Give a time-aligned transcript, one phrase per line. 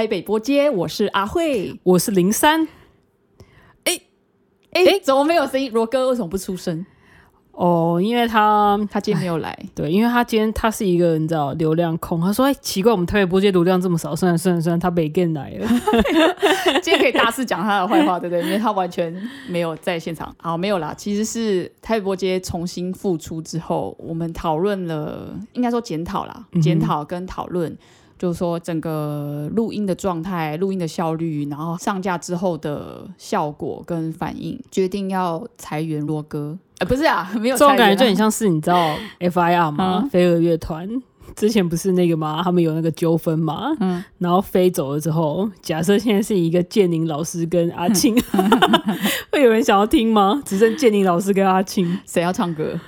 [0.00, 1.78] 听台北播街，我是阿慧。
[1.82, 2.66] 我是零三
[3.84, 4.00] 哎
[4.72, 5.70] 哎，怎么没有声音？
[5.72, 6.86] 罗哥为什么不出声？
[7.52, 9.54] 哦，因为他他今天没有来。
[9.74, 15.68] 对，因为他今天他是一个你知道流量控，他说哎奇怪，我们台北播街流量这么少，算了算了算了，他没跟来了。
[16.80, 18.42] 今天可以大肆讲他的坏话，对不对？
[18.42, 19.14] 因为他完全
[19.50, 20.34] 没有在现场。
[20.38, 27.76] 好，没有啦，其实是台北播街重新复出之后，我们讨论了，应该说检讨啦，检讨跟讨论。
[28.20, 36.58] 就是说，整个录音的状态、录音的效率，然后上架之后的效果跟反应，决定要裁员罗哥。
[36.80, 37.56] 呃，不是啊， 没有。
[37.56, 40.06] 这种感觉就很像是你知道 FIR 吗？
[40.12, 40.86] 飞儿乐团
[41.34, 42.42] 之前不是那个吗？
[42.44, 43.74] 他们有那个纠纷嘛。
[43.80, 44.04] 嗯。
[44.18, 48.14] 然后飞走了之后，假设现在是一个建宁老师跟阿 庆，
[49.32, 50.42] 会有人想要听吗？
[50.44, 52.78] 只剩建宁老师跟阿庆，谁要唱歌？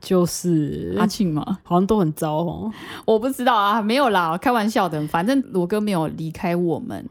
[0.00, 1.58] 就是阿庆嘛？
[1.62, 2.72] 好像都很糟哦。
[3.04, 5.06] 我不知道啊，没有啦，开玩笑的。
[5.08, 7.06] 反正罗哥没有离开我们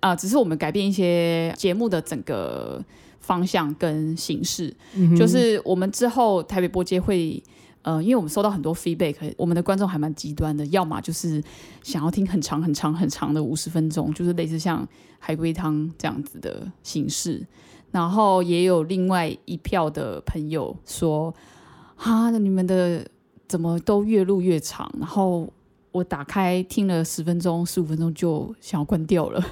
[0.00, 2.82] 啊，只是我们改变一些节目的整个
[3.20, 4.74] 方向跟形式。
[5.16, 7.42] 就是我们之后台北播街会，
[7.82, 11.42] 呃，因为我们收到很多 feedback，我们的观众还蛮极端的，要么就是
[11.82, 17.46] 想要听很长很长很长的五十分钟，就是类似像海龟汤这样子的形式。
[17.90, 21.34] 然后也有另外一票的朋友说。
[22.02, 23.06] 哈，你们的
[23.46, 24.90] 怎么都越录越长？
[24.98, 25.46] 然后
[25.92, 29.44] 我打开听了十分钟、十五分钟就想要关掉了。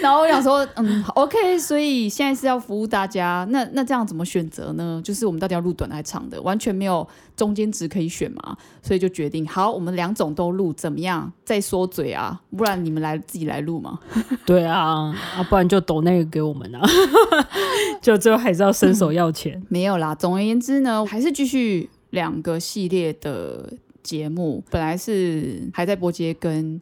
[0.00, 3.46] 然后我想说，嗯，OK，所以现在是要服务大家。
[3.50, 5.00] 那那这样怎么选择呢？
[5.04, 6.40] 就是我们到底要录短还是长的？
[6.42, 8.56] 完全没有中间值可以选嘛。
[8.82, 11.30] 所以就决定，好，我们两种都录，怎么样？
[11.44, 13.98] 再说嘴啊，不然你们来自己来录嘛。
[14.46, 16.80] 对啊，啊，不然就抖那个给我们啊。
[18.00, 19.62] 就最后还是要伸手要钱。
[19.68, 23.72] 没有啦，总而言之呢，还是继续两个系列的
[24.02, 24.64] 节目。
[24.70, 26.80] 本来是还在波接跟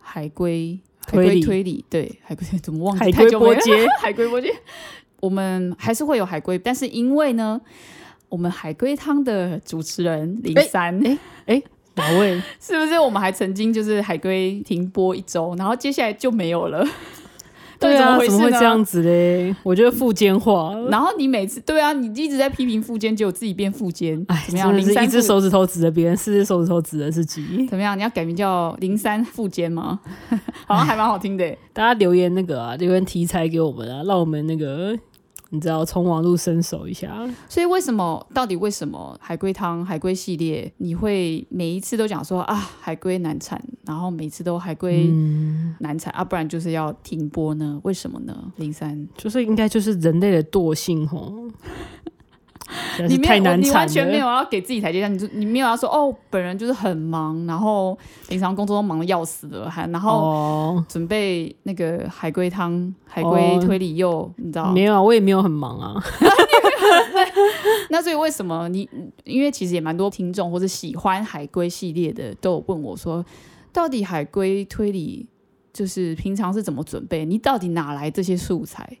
[0.00, 0.80] 海龟。
[1.06, 3.12] 海龟推理对海龟怎么忘记？
[3.12, 4.52] 海龟波接 海龟波接，
[5.20, 7.60] 我们还是会有海龟，但是因为呢，
[8.28, 11.62] 我们海龟汤的主持人林三哎哎
[11.94, 12.40] 哪位？
[12.60, 16.86] 是不是我们还曾经就是海龟停播一周，然后接下来就没有了？
[17.88, 19.54] 对啊，怎么会这样子嘞？
[19.64, 20.72] 我觉得附奸化。
[20.90, 24.82] 然后你每次对啊，你一直在批评附奸，结果自己变附奸，哎，怎么样？
[24.82, 27.96] 是一只手指头指着别人，四只手指头指的自己，怎么样？
[27.96, 30.00] 你要改名叫零三附奸吗？
[30.66, 31.56] 好像还蛮好听的。
[31.72, 34.96] 大家留言那个啊，留言题材给我们啊，让我们那个。
[35.50, 45.06] 你知道从网络伸手一下，所以为什么到底为什么海龟汤海龟系列你会每一次都讲说啊海龟难产，然后每次都海龟
[45.78, 47.80] 难产啊，不然就是要停播呢？
[47.84, 48.52] 为什么呢？
[48.56, 51.32] 零三就是应该就是人类的惰性吼。
[53.08, 57.96] 你太难你完全没有要给自己台阶下，你就你没有要说哦，本人就是很忙，然后
[58.28, 64.72] 平常工作都忙的要死的，还然后准备那个海龟汤、海龟推理又你知道？
[64.72, 65.94] 没有啊，我也没有很忙啊。
[67.90, 68.88] 那所以为什么你？
[69.24, 73.24] 因为其实也蛮多听众或者喜欢海龟系列的都有问我说，
[73.72, 75.26] 到底海龟推理
[75.72, 77.24] 就是平常是怎么准备？
[77.24, 78.98] 你到底哪来这些素材？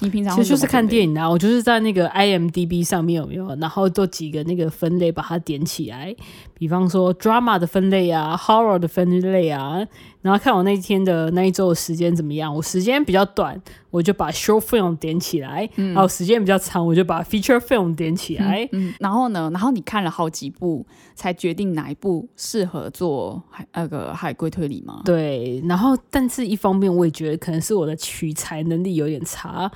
[0.00, 6.14] 你平常其实就是看电影啊，我就是在那个 IMDB 上面有没有，然后做几个那个分类把它点起来，
[6.54, 9.86] 比方说 drama 的分类啊，horror 的分类啊。
[10.22, 12.54] 然后看我那天的那一周的时间怎么样？
[12.54, 13.60] 我时间比较短，
[13.90, 18.68] 我就把 short film 点起来；然后时间比较长，我就把 feature film 点起来。
[18.72, 19.50] 嗯，然后呢？
[19.52, 25.00] 然后你看了好几部，才决定哪一部适合做海那个海龟推理吗？
[25.06, 25.62] 对。
[25.66, 29.70] 然后，但是一方面，我也觉得可能是我的取材能力有点差。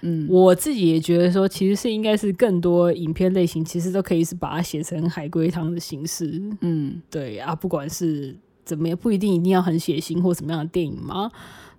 [0.00, 6.42] 嗯，我自己也觉得说，其实是应该是更多影片类型，其实都可以是把它写成海龟汤的形式。
[6.62, 8.34] 嗯，对啊，不管是。
[8.64, 11.30] 怎么也不一定一定要很血腥或什么样的电影吗？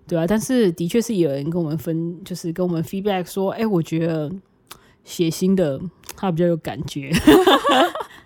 [0.06, 4.30] 对啊，但是的确是有人跟我们分，就是跟我们 feedback 说，哎，我觉得
[5.04, 5.80] 血腥的
[6.16, 7.12] 他比较有感觉。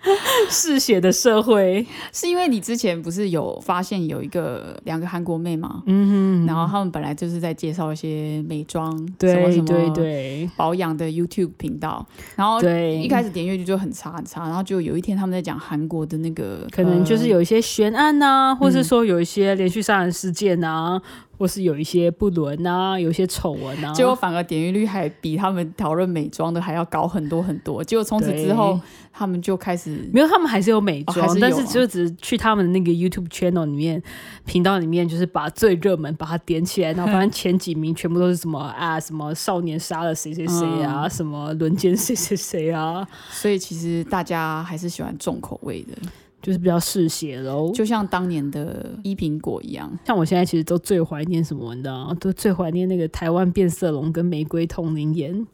[0.49, 5.83] 嗜血的社会，是因为你之前不是有发现有一个两个韩国妹吗？
[5.87, 12.05] 嗯哼，然后他们本来就是在介绍一些美妆，对对对，保养的 YouTube 频道，
[12.35, 21.01] 然后对一开始点阅率就很差很差，然后就有一天他们在讲韩国的那个，可能就是有一些悬案呐，或是说有一些连续杀人事件呐。
[21.39, 27.83] 或是有一些不伦啊，有一些丑闻啊，结果反而点击率还比他们讨论美妆的还要高很多很多。
[27.85, 28.81] 结果从此之后，
[29.13, 34.03] 他们就开始没有，他们还是有美妆，但是就只去他们的那个 YouTube channel 里面
[34.45, 43.07] 频道里面，就是把最热门把它点起来，然后反正前几名全部都是什么 啊，什么少年杀了谁谁谁啊，什么轮奸谁谁谁啊。
[43.31, 45.93] 所以其实大家还是喜欢重口味的。
[46.47, 47.73] 就是比较嗜血喽。
[47.73, 49.93] 就像当年的一苹果一样。
[50.05, 52.17] 像我现在其实都最怀念什么，你知道吗？
[52.21, 55.45] 都最怀念那个台湾变色龙跟玫瑰同龄眼。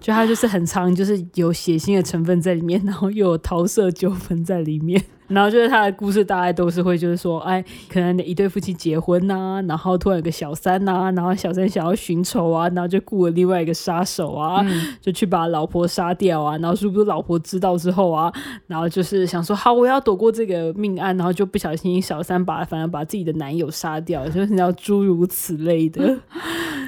[0.00, 5.00] 就它就是很长，就是有血腥的成分在里面，然后又有桃色纠纷在里面。
[5.28, 14.64] 然后就是他的故事大概都是会就是说，哎，可能一对夫妻结婚呐，然后突然有个小三呐，然后小三想要寻仇啊，然后就雇了另外一个杀手啊，
[15.00, 18.32] 就去把老婆杀掉啊，然后是不是老婆知道之后啊，
[18.66, 26.18] 然后就是想说好我要躲过这个命案，然后就不小心小三把反而把自己的男友杀掉，就是要诸如此类的。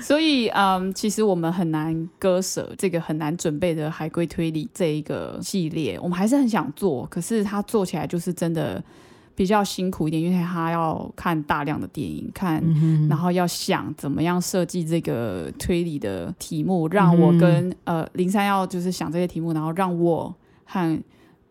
[0.01, 8.37] 所以嗯，其实我们很难割舍这个很难准备的海龟推理这一个系列，我们还是很想做，可是它做起来就是。
[8.37, 8.85] 真的
[9.35, 12.63] 比较辛苦一点，因为他要看大量的电影，看，
[13.09, 20.35] 然后要想怎么样设计这个推理的题目，让我跟呃林三要就是想这些题目，然后让我
[20.67, 21.03] 和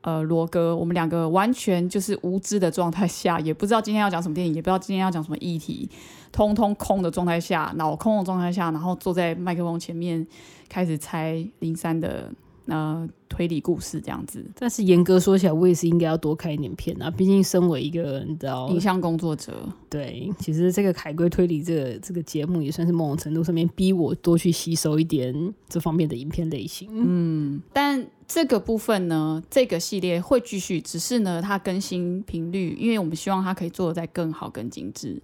[0.05, 5.89] 呃罗哥我们两个完全就是无知的状态下，也不知道今天要讲什么电影，也不知道今天要讲什么议题，
[6.31, 10.25] 通通空的状态下，脑空的状态下，然后坐在麦克风前面
[10.69, 12.31] 开始猜零三的。
[12.67, 17.11] 呃，推理故事这样子，但是严格说起来，我也是应该要多看一点片啊。
[17.11, 19.53] 毕竟身为一个你知道影像工作者，
[19.87, 26.89] 对，其实这个海龟推理这个这个节目也算是某种程度上面逼我多去吸收一点这方面的影片类型。
[26.91, 35.21] 嗯，但这个部分呢，这个系列会继续，只是呢，它更新频率，因为我们希望它可以做的再更好、更精致。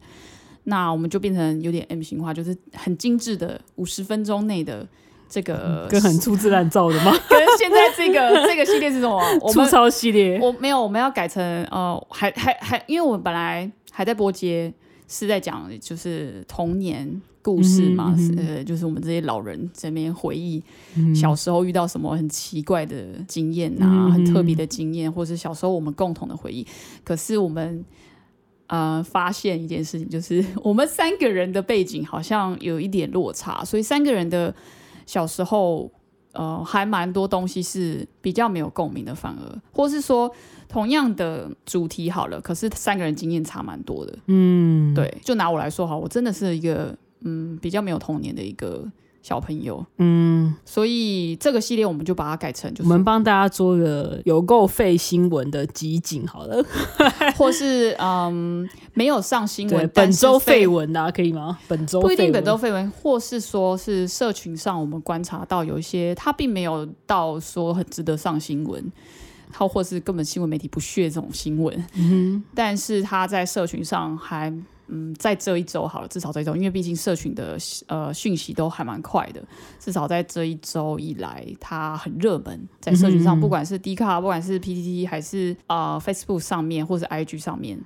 [0.66, 4.88] 那我们就变成有点 M 型化，就是很精致的五十分钟内的。
[5.34, 7.14] 这个跟很粗制滥造的吗？
[7.30, 9.18] 跟现在这个这个系列是什么？
[9.50, 10.38] 粗糙系列？
[10.42, 14.74] 我没有，我们要改成呃，还还还，因为我们本来还在播接，
[15.12, 20.64] 是在讲就是童年故事嘛，呃，就是我们这些老人这边回忆
[21.14, 26.66] 小时候遇到什么很奇怪的经验啊，很特别的经验，或者是小时候我们共同的回忆。
[27.04, 27.86] 可是我们
[28.68, 34.56] 呃发现一件事情，就是我们三个人的背景好像有一点落差，所以三个人的。
[35.08, 35.92] 小时候，
[36.34, 40.32] 呃，还蛮多东西是比较没有共鸣的，反而，或是说
[40.68, 44.18] 同样的主题好了，可是三个人经验差蛮多的。
[44.28, 48.90] 嗯，对，就拿我来说哈，我真的是一个嗯比较没有童年的一个。
[49.22, 56.66] 小朋友，嗯，所以这个系列我们就把它改成，就我们帮大家做个有够废新闻的集锦好了，
[57.38, 61.60] 或是嗯没有上新闻，本周废文啊，可以吗？
[61.68, 68.92] 本周不一定本周废文，或是说是社群上我们观察到有一些，他并没有到说很值得上新闻，
[69.52, 74.52] 他或是根本新闻媒体不屑这种新闻，嗯，但是他在社群上还。
[74.94, 77.58] 嗯，在这一周好了，至少这一周，因为毕竟社群的
[77.88, 79.42] 呃讯息都还蛮快的，
[79.80, 87.80] 至少在这一周以来，它很热门，在社群上，不管是 D 卡，不管是 PTT，还是啊 Facebook 上面，或是 IG 上面，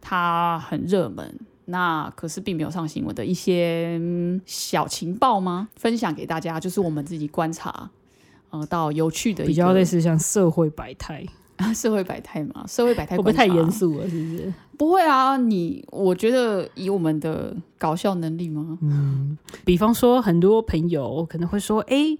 [0.00, 1.38] 它很热门。
[1.66, 4.00] 那可是并没有上新闻的一些
[4.46, 5.68] 小情报吗？
[5.76, 7.90] 分享给大家，就是我们自己观察
[8.50, 11.24] 呃到有趣的，比较类似像社会百态。
[11.74, 14.08] 社会百态嘛，社会百态会不会太严肃了？
[14.08, 14.52] 是不是？
[14.76, 18.78] 不会啊，你我觉得以我们的搞笑能力吗？
[18.80, 22.16] 嗯，比方说很多朋友可能会说，哎，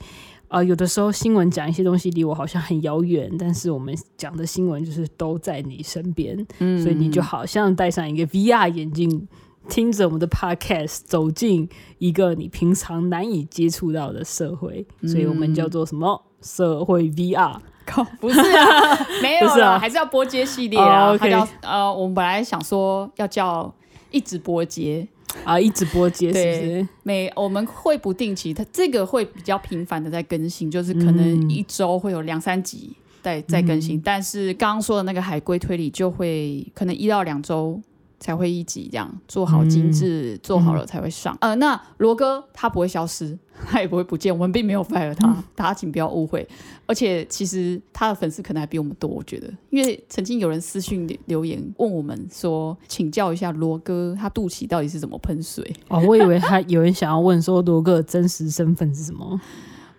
[0.48, 9.28] 啊，有的时候新闻讲一些东西离我好像很遥远，但是我们讲的新闻就是都在你身边，嗯，所以你就好像戴上一个 VR 眼镜，
[9.68, 17.56] 听着我们的 Podcast，走进一个你平常难以接触到的社会，所以我们叫做什么社会 VR。
[17.86, 21.16] 靠 不是啊， 没有了，还是要播接系列啊。
[21.16, 23.72] 它叫呃，我们本来想说要叫
[24.10, 25.08] 一直播接
[25.42, 26.88] 啊，一直播接是不是？
[27.02, 33.98] 每我们会不定期，它这个会比较频繁的在更新，就是可能一周会有两三集在在更新。
[34.02, 37.80] 但是刚刚说的那个海龟推理就会可能一到两周。
[38.20, 41.36] 才会一集这样做好精致，做好了才会上。
[41.40, 46.46] 呃，那罗哥他不会消失， 他也不会不见，我们并没有 fire 他，大家请不要误会。
[46.86, 55.72] 而且其实他的粉丝可能还比我们多，我觉得，因为曾经有人私信留言问我们说，请教一下罗哥他肚脐到底是怎么喷水？
[55.88, 59.40] 哦，我以为他有人想要问说罗哥的真实身份是什么。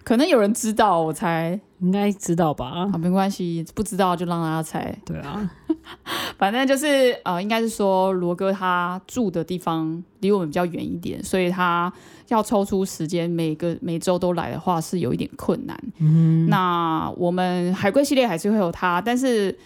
[0.04, 2.66] 可能有人知道，我猜应该知道吧？
[2.92, 4.98] 啊，没关系，不知道就让大家猜。
[5.06, 5.48] 对啊，
[6.38, 11.92] 反正就是呃，应该是说罗哥他住的地方离我们比较远一点，所以他
[12.30, 15.78] 要抽出时间每个每周都来的话是有一点困难。
[16.00, 19.58] 嗯，那我们海龟系列还是会有他，但是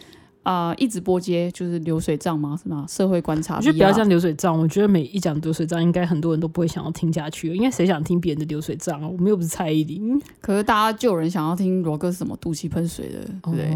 [0.44, 2.60] 啊，一直播接就是流水账吗？
[2.62, 2.86] 是吗？
[2.88, 4.60] 社会观察，我觉得不要像流水账。
[4.60, 7.54] 我觉得每一讲流水账，应该很多人都不会想要听下去。
[7.56, 9.08] 应该谁想听别人的流水账啊？
[9.08, 10.22] 我们又不是蔡依林。
[10.42, 13.74] 可是大家就有人想要听罗哥是什么肚脐喷水的，对不对？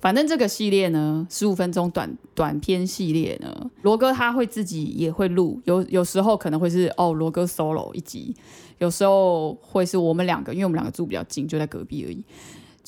[0.00, 8.34] 反正这个系列呢，十五分钟短短片系列呢，罗哥他会自己也会录，有有时候可能会是哦罗哥 solo 一集，
[8.78, 12.24] 有时候会是我们两个，因为我们两个住比较近，就在隔壁而已。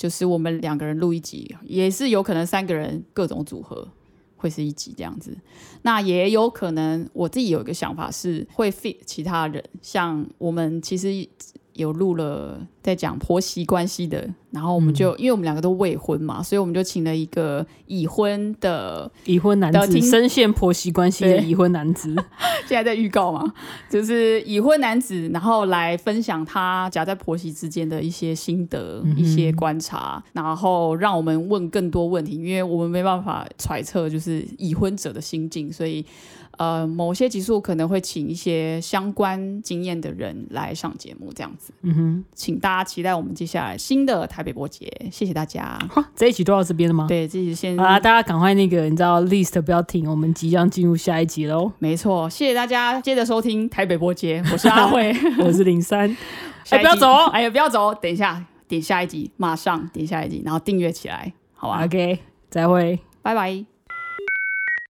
[0.01, 3.87] 就是我们两个人录一集，也是有可能三个人各种组合
[4.35, 5.37] 会是一集这样子。
[5.83, 11.29] 那也有可能我自己有一个想法是会 fit 其他人，像我们其实。
[11.75, 22.15] 有录了在讲婆媳关系的，然后我们就因为我们两个都未婚嘛，所以我们就请了一个已婚的已婚男子，深陷婆媳关系的已婚男子，
[22.71, 23.53] 现在在预告嘛，
[23.91, 36.07] 就是已婚男子，然后来分享他夹在婆媳之间的一些心得、一些观察，然后让我们问更多问题，因为我们没办法揣测就是已婚者的心境，所以。
[36.61, 41.73] 呃，某些集数可能会请一些相关经验的人来上节目，这样子。
[41.81, 45.79] 嗯哼，请大家期待我们接下来新的台北播节，谢谢大家。
[45.91, 47.07] 好，这一集都到这边了吗？
[47.09, 47.79] 对，这一集先。
[47.79, 51.73] 好啦，大家赶快那个，你知道 list 不要停，我们即将进入下一集喽。
[51.79, 56.15] 没错，谢谢大家，接着收听台北播节，我是阿慧， 我是零三。
[56.69, 62.19] 哎，不要走，哎呀，不要走，等一下，点下一集，马上点下一集，然后订阅起来，好吧？OK，
[62.51, 63.80] 再会，拜拜。